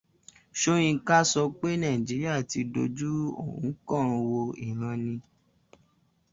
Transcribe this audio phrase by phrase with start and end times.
[0.61, 5.15] Sóyínká sọ pé Nàíjíríà ti dojúrú, òun kàn ń wòó níran ni